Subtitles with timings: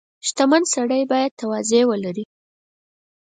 [0.27, 2.25] •شتمن سړی باید تواضع ولري.